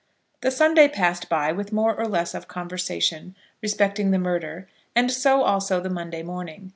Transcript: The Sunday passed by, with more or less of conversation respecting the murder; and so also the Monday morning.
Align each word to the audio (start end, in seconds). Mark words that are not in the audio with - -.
The 0.41 0.49
Sunday 0.49 0.87
passed 0.87 1.29
by, 1.29 1.51
with 1.51 1.71
more 1.71 1.93
or 1.95 2.07
less 2.07 2.33
of 2.33 2.47
conversation 2.47 3.35
respecting 3.61 4.09
the 4.09 4.17
murder; 4.17 4.67
and 4.95 5.11
so 5.11 5.43
also 5.43 5.79
the 5.79 5.91
Monday 5.91 6.23
morning. 6.23 6.69